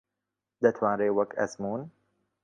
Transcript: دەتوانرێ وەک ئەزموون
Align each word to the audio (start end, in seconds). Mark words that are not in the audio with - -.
دەتوانرێ 0.61 1.09
وەک 1.17 1.31
ئەزموون 1.39 1.81